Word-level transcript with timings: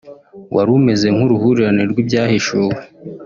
wari 0.55 0.69
umeze 0.79 1.07
nk’uruhurirane 1.15 1.83
rw’ibyahishuwe 1.91 2.77